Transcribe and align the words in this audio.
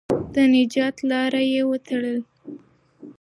د 0.33 0.35
نجات 0.53 0.97
لاره 1.09 1.41
یې 1.53 1.61
وتړله. 1.69 2.21